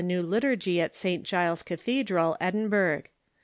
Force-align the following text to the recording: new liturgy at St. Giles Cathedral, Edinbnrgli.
new 0.03 0.23
liturgy 0.23 0.81
at 0.81 0.95
St. 0.95 1.21
Giles 1.21 1.61
Cathedral, 1.61 2.35
Edinbnrgli. 2.41 3.05